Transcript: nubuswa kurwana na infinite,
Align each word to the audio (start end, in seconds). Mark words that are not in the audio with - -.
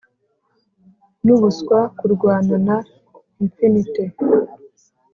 nubuswa 1.23 1.79
kurwana 1.97 2.55
na 2.67 2.77
infinite, 3.43 4.03